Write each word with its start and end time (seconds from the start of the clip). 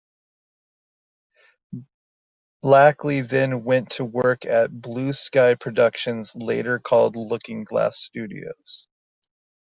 Blackley 2.65 3.21
then 3.29 3.63
went 3.63 3.91
to 3.91 4.03
work 4.03 4.45
at 4.45 4.81
Blue 4.81 5.13
Sky 5.13 5.53
Productions, 5.53 6.31
later 6.35 6.79
called 6.79 7.15
Looking 7.15 7.63
Glass 7.65 7.99
Studios. 7.99 8.87